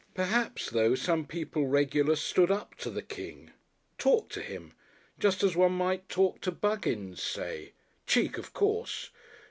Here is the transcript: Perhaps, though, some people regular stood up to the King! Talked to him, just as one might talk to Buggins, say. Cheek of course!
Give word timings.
Perhaps, 0.15 0.71
though, 0.71 0.95
some 0.95 1.27
people 1.27 1.67
regular 1.67 2.15
stood 2.15 2.49
up 2.49 2.73
to 2.79 2.89
the 2.89 3.03
King! 3.03 3.51
Talked 3.99 4.31
to 4.33 4.41
him, 4.41 4.73
just 5.19 5.43
as 5.43 5.55
one 5.55 5.73
might 5.73 6.09
talk 6.09 6.41
to 6.41 6.51
Buggins, 6.51 7.21
say. 7.21 7.73
Cheek 8.07 8.39
of 8.39 8.51
course! 8.51 9.11